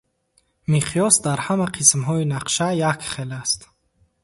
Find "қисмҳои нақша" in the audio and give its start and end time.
1.75-2.67